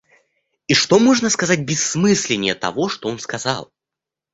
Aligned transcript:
И 0.65 0.73
что 0.73 0.97
можно 0.97 1.29
сказать 1.29 1.59
бессмысленнее 1.59 2.55
того, 2.55 2.89
что 2.89 3.07
он 3.07 3.19
сказал? 3.19 3.71